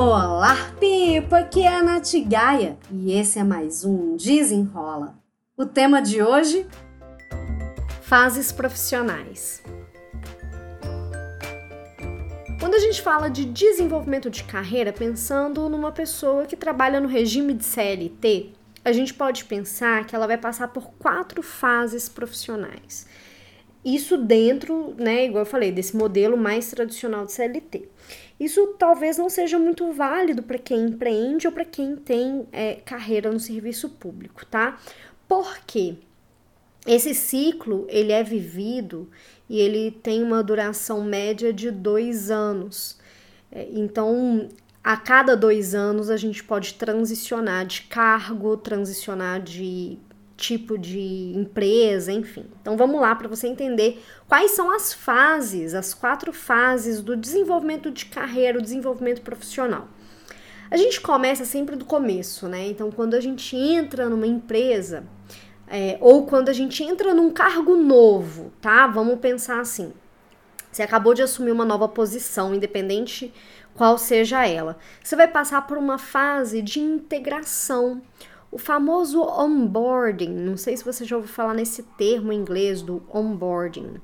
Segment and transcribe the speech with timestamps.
[0.00, 1.38] Olá, Pipa!
[1.38, 5.18] Aqui é a Nath Gaia e esse é mais um Desenrola.
[5.56, 6.64] O tema de hoje:
[8.02, 9.60] fases profissionais.
[12.60, 17.52] Quando a gente fala de desenvolvimento de carreira, pensando numa pessoa que trabalha no regime
[17.52, 18.52] de CLT,
[18.84, 23.04] a gente pode pensar que ela vai passar por quatro fases profissionais.
[23.84, 27.88] Isso dentro, né, igual eu falei, desse modelo mais tradicional de CLT.
[28.38, 33.32] Isso talvez não seja muito válido para quem empreende ou para quem tem é, carreira
[33.32, 34.78] no serviço público, tá?
[35.26, 35.96] Por quê?
[36.86, 39.10] Esse ciclo ele é vivido
[39.48, 42.98] e ele tem uma duração média de dois anos.
[43.50, 44.48] É, então,
[44.82, 49.98] a cada dois anos a gente pode transicionar de cargo, transicionar de
[50.38, 52.46] tipo de empresa, enfim.
[52.62, 57.90] Então vamos lá para você entender quais são as fases, as quatro fases do desenvolvimento
[57.90, 59.88] de carreira, o desenvolvimento profissional.
[60.70, 62.68] A gente começa sempre do começo, né?
[62.68, 65.02] Então quando a gente entra numa empresa
[65.66, 68.86] é, ou quando a gente entra num cargo novo, tá?
[68.86, 69.92] Vamos pensar assim.
[70.70, 73.34] Você acabou de assumir uma nova posição, independente
[73.74, 74.78] qual seja ela.
[75.02, 78.00] Você vai passar por uma fase de integração
[78.50, 83.02] o famoso onboarding, não sei se você já ouviu falar nesse termo em inglês do
[83.12, 83.96] onboarding.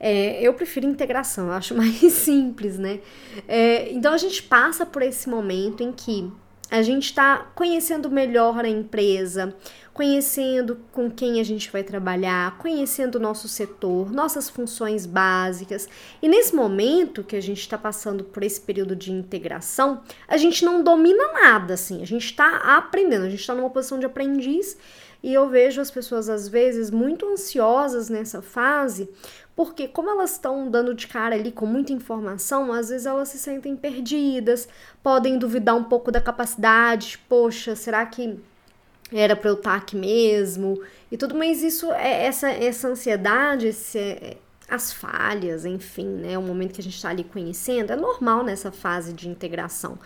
[0.00, 3.00] É, eu prefiro integração, eu acho mais simples, né?
[3.46, 6.32] É, então a gente passa por esse momento em que
[6.72, 9.54] a gente está conhecendo melhor a empresa,
[9.92, 15.86] conhecendo com quem a gente vai trabalhar, conhecendo o nosso setor, nossas funções básicas.
[16.22, 20.64] E nesse momento que a gente está passando por esse período de integração, a gente
[20.64, 24.78] não domina nada, assim, a gente está aprendendo, a gente está numa posição de aprendiz.
[25.22, 29.08] E eu vejo as pessoas às vezes muito ansiosas nessa fase,
[29.54, 33.38] porque como elas estão dando de cara ali com muita informação, às vezes elas se
[33.38, 34.68] sentem perdidas,
[35.02, 38.38] podem duvidar um pouco da capacidade, poxa, será que
[39.12, 44.36] era para eu estar aqui mesmo e tudo, mas isso é essa essa ansiedade, esse,
[44.68, 48.72] as falhas, enfim, né, o momento que a gente está ali conhecendo, é normal nessa
[48.72, 49.98] fase de integração.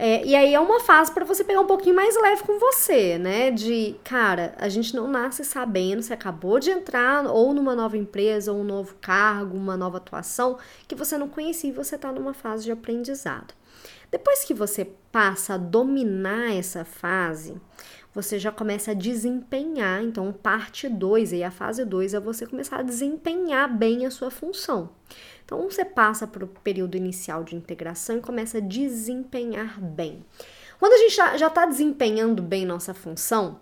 [0.00, 3.18] É, e aí é uma fase para você pegar um pouquinho mais leve com você,
[3.18, 3.50] né?
[3.50, 8.52] De, cara, a gente não nasce sabendo, você acabou de entrar ou numa nova empresa,
[8.52, 12.32] ou um novo cargo, uma nova atuação que você não conhecia e você está numa
[12.32, 13.52] fase de aprendizado.
[14.08, 17.60] Depois que você passa a dominar essa fase,
[18.14, 20.02] você já começa a desempenhar.
[20.02, 24.30] Então, parte 2, aí a fase 2 é você começar a desempenhar bem a sua
[24.30, 24.90] função.
[25.44, 30.24] Então, você passa para o período inicial de integração e começa a desempenhar bem.
[30.78, 33.60] Quando a gente já está desempenhando bem nossa função,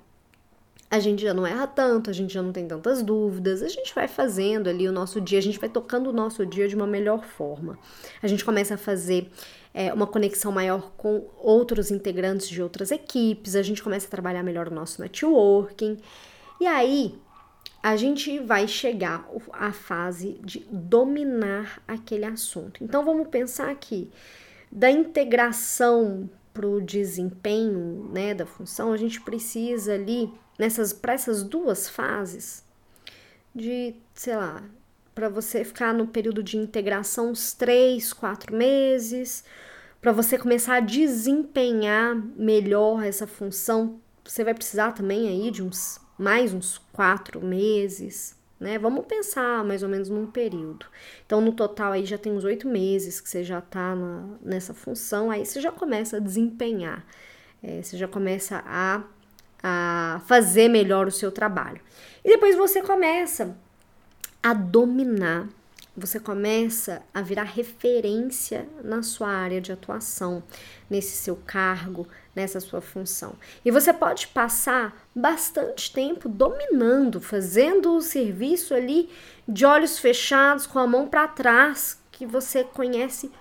[0.97, 3.95] a gente já não erra tanto, a gente já não tem tantas dúvidas, a gente
[3.95, 6.87] vai fazendo ali o nosso dia, a gente vai tocando o nosso dia de uma
[6.87, 7.79] melhor forma.
[8.23, 9.31] A gente começa a fazer
[9.73, 14.43] é, uma conexão maior com outros integrantes de outras equipes, a gente começa a trabalhar
[14.43, 15.99] melhor o nosso networking.
[16.61, 17.15] E aí
[17.83, 22.83] a gente vai chegar à fase de dominar aquele assunto.
[22.83, 24.11] Então vamos pensar aqui
[24.73, 31.43] da integração para o desempenho né, da função, a gente precisa ali, nessas, para essas
[31.43, 32.65] duas fases,
[33.55, 34.63] de, sei lá,
[35.15, 39.45] para você ficar no período de integração uns três, quatro meses,
[40.01, 46.01] para você começar a desempenhar melhor essa função, você vai precisar também aí de uns
[46.19, 48.79] mais uns quatro meses, né?
[48.79, 50.87] Vamos pensar mais ou menos num período.
[51.25, 54.73] Então, no total aí já tem uns oito meses que você já tá na, nessa
[54.73, 57.05] função, aí você já começa a desempenhar,
[57.63, 59.03] é, você já começa a,
[59.63, 61.81] a fazer melhor o seu trabalho.
[62.25, 63.57] E depois você começa
[64.43, 65.49] a dominar
[65.97, 70.43] você começa a virar referência na sua área de atuação,
[70.91, 73.35] nesse seu cargo, nessa sua função.
[73.65, 79.09] E você pode passar bastante tempo dominando, fazendo o serviço ali
[79.49, 83.33] de olhos fechados, com a mão para trás, que você conhece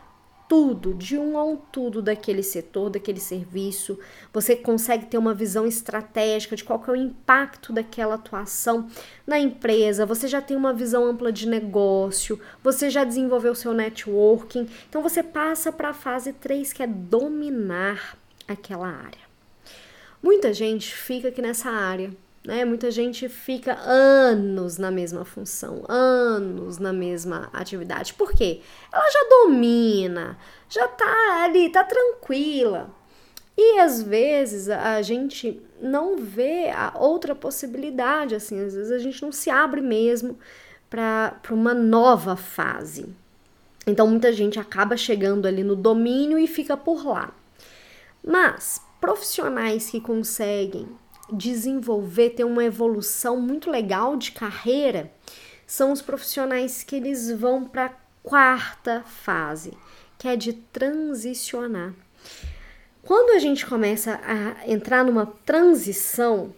[0.47, 3.99] tudo, de um ao tudo daquele setor, daquele serviço.
[4.33, 8.87] Você consegue ter uma visão estratégica de qual é o impacto daquela atuação
[9.25, 10.05] na empresa.
[10.05, 14.67] Você já tem uma visão ampla de negócio, você já desenvolveu seu networking.
[14.89, 18.17] Então você passa para a fase 3, que é dominar
[18.47, 19.25] aquela área.
[20.21, 22.11] Muita gente fica aqui nessa área
[22.45, 22.63] né?
[22.63, 28.13] Muita gente fica anos na mesma função, anos na mesma atividade.
[28.13, 28.61] Por quê?
[28.91, 30.37] Ela já domina,
[30.69, 32.89] já tá ali, tá tranquila.
[33.57, 39.21] E às vezes a gente não vê a outra possibilidade, assim, às vezes a gente
[39.21, 40.37] não se abre mesmo
[40.89, 43.07] para uma nova fase.
[43.87, 47.33] Então muita gente acaba chegando ali no domínio e fica por lá.
[48.23, 50.87] Mas profissionais que conseguem
[51.31, 55.11] desenvolver, ter uma evolução muito legal de carreira,
[55.65, 57.93] são os profissionais que eles vão para a
[58.23, 59.73] quarta fase,
[60.17, 61.93] que é de transicionar.
[63.01, 66.53] Quando a gente começa a entrar numa transição,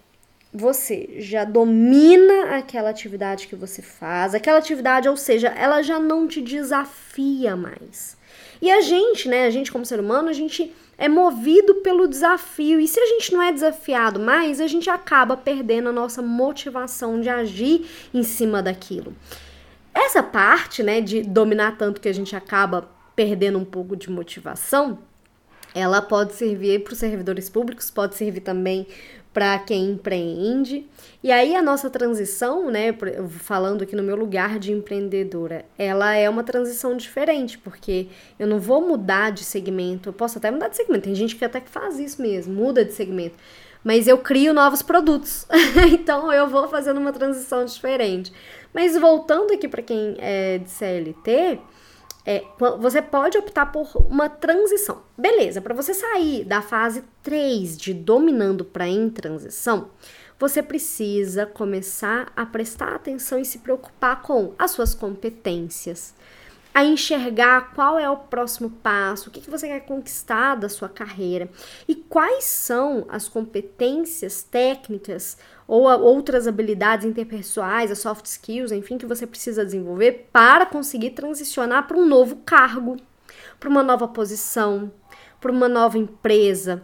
[0.57, 6.27] você já domina aquela atividade que você faz, aquela atividade, ou seja, ela já não
[6.27, 8.17] te desafia mais.
[8.59, 12.79] E a gente, né, a gente como ser humano, a gente é movido pelo desafio.
[12.79, 17.21] E se a gente não é desafiado mais, a gente acaba perdendo a nossa motivação
[17.21, 19.15] de agir em cima daquilo.
[19.93, 24.97] Essa parte, né, de dominar tanto que a gente acaba perdendo um pouco de motivação,
[25.75, 28.87] ela pode servir para os servidores públicos, pode servir também
[29.37, 30.87] para quem empreende.
[31.23, 32.91] E aí a nossa transição, né,
[33.29, 38.07] falando aqui no meu lugar de empreendedora, ela é uma transição diferente, porque
[38.39, 41.03] eu não vou mudar de segmento, eu posso até mudar de segmento.
[41.03, 43.35] Tem gente que até que faz isso mesmo, muda de segmento.
[43.83, 45.45] Mas eu crio novos produtos.
[45.93, 48.33] então eu vou fazendo uma transição diferente.
[48.73, 51.59] Mas voltando aqui para quem é de CLT,
[52.29, 52.43] é,
[52.77, 55.01] você pode optar por uma transição.
[55.17, 59.91] Beleza, para você sair da fase 3 de dominando para em transição,
[60.37, 66.13] você precisa começar a prestar atenção e se preocupar com as suas competências,
[66.77, 70.87] a enxergar qual é o próximo passo, o que, que você quer conquistar da sua
[70.87, 71.49] carreira
[71.87, 79.07] e quais são as competências técnicas ou outras habilidades interpessoais, as soft skills, enfim, que
[79.07, 82.97] você precisa desenvolver para conseguir transicionar para um novo cargo,
[83.59, 84.91] para uma nova posição,
[85.41, 86.83] para uma nova empresa.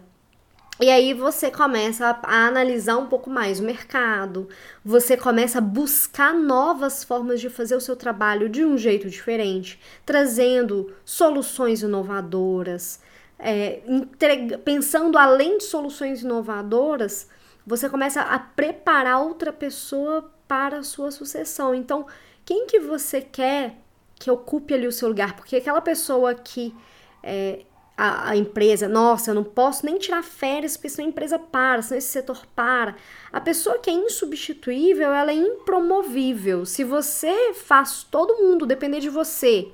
[0.80, 4.48] E aí você começa a, analisar um pouco mais o mercado,
[4.84, 9.78] você começa a buscar novas formas de fazer o seu trabalho de um jeito diferente,
[10.04, 13.00] trazendo soluções inovadoras,
[13.38, 17.28] é, entrega, pensando além de soluções inovadoras,
[17.64, 21.72] você começa a preparar outra pessoa para a sua sucessão.
[21.72, 22.06] Então,
[22.44, 23.76] quem que você quer
[24.16, 25.36] que ocupe ali o seu lugar?
[25.36, 26.74] Porque aquela pessoa que
[27.22, 27.64] é,
[27.96, 31.82] a, a, empresa, nossa, eu não posso nem tirar férias porque senão a empresa para,
[31.82, 32.96] senão esse setor para.
[33.32, 36.66] A pessoa que é insubstituível, ela é impromovível.
[36.66, 39.68] Se você faz todo mundo depender de você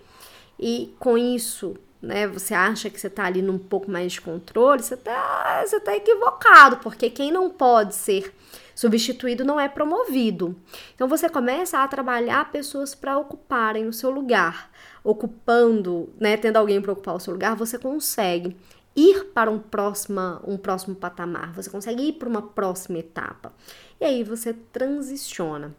[0.58, 4.82] e com isso né, você acha que você está ali num pouco mais de controle,
[4.82, 8.32] você está você tá equivocado, porque quem não pode ser
[8.80, 10.56] substituído não é promovido.
[10.94, 14.70] Então você começa a trabalhar pessoas para ocuparem o seu lugar.
[15.04, 18.56] Ocupando, né, tendo alguém para ocupar o seu lugar, você consegue
[18.96, 23.52] ir para um próximo, um próximo patamar, você consegue ir para uma próxima etapa.
[24.00, 25.74] E aí você transiciona.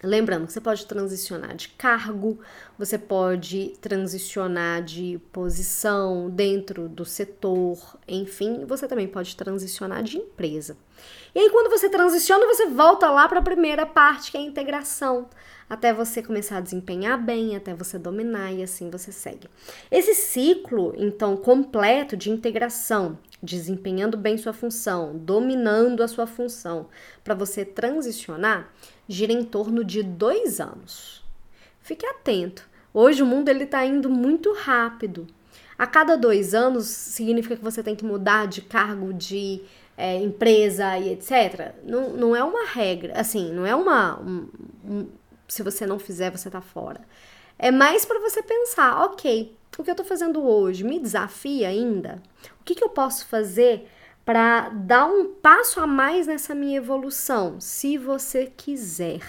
[0.00, 2.38] Lembrando que você pode transicionar de cargo,
[2.78, 10.76] você pode transicionar de posição dentro do setor, enfim, você também pode transicionar de empresa.
[11.34, 14.44] E aí, quando você transiciona, você volta lá para a primeira parte, que é a
[14.44, 15.28] integração,
[15.68, 19.48] até você começar a desempenhar bem, até você dominar e assim você segue.
[19.90, 26.88] Esse ciclo, então, completo de integração, desempenhando bem sua função, dominando a sua função,
[27.22, 28.72] para você transicionar,
[29.08, 31.24] gira em torno de dois anos.
[31.80, 32.68] Fique atento.
[32.92, 35.26] Hoje o mundo ele está indo muito rápido.
[35.78, 39.62] A cada dois anos significa que você tem que mudar de cargo de
[40.00, 41.74] é, empresa e etc.
[41.84, 44.18] Não, não é uma regra, assim, não é uma.
[44.20, 44.48] Um,
[44.84, 45.08] um,
[45.46, 47.00] se você não fizer, você tá fora.
[47.58, 52.22] É mais para você pensar, ok, o que eu tô fazendo hoje me desafia ainda?
[52.60, 53.86] O que, que eu posso fazer
[54.24, 59.20] para dar um passo a mais nessa minha evolução, se você quiser,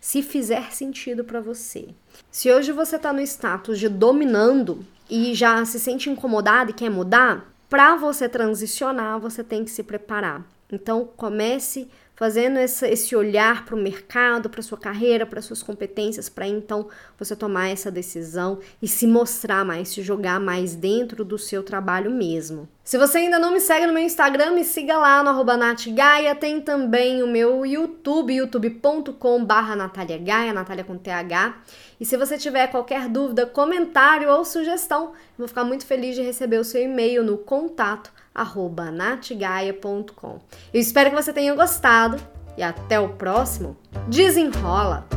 [0.00, 1.88] se fizer sentido para você.
[2.30, 6.90] Se hoje você está no status de dominando e já se sente incomodado e quer
[6.90, 10.44] mudar, para você transicionar, você tem que se preparar.
[10.70, 16.30] Então, comece fazendo essa, esse olhar para o mercado, para sua carreira, para suas competências,
[16.30, 21.38] para então você tomar essa decisão e se mostrar mais, se jogar mais dentro do
[21.38, 22.66] seu trabalho mesmo.
[22.82, 26.34] Se você ainda não me segue no meu Instagram, me siga lá no arroba natgaia.
[26.36, 30.54] Tem também o meu YouTube, youtube.com barra Natália Gaia,
[30.84, 31.58] com TH.
[31.98, 36.58] E se você tiver qualquer dúvida, comentário ou sugestão, vou ficar muito feliz de receber
[36.58, 40.40] o seu e-mail no contato arroba natgaia.com.
[40.72, 41.54] Eu espero que você tenha
[42.06, 42.20] gostado
[42.56, 43.76] e até o próximo.
[44.08, 45.15] Desenrola!